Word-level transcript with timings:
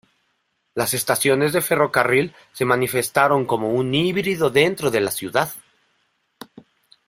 Las 0.73 0.95
estaciones 0.95 1.53
de 1.53 1.61
ferrocarril 1.61 2.33
se 2.53 2.65
manifestaron 2.65 3.45
como 3.45 3.69
un 3.71 3.93
híbrido 3.93 4.49
dentro 4.49 4.89
de 4.89 4.99
la 4.99 5.11
ciudad. 5.11 5.51